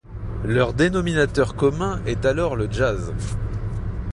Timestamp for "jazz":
2.71-3.13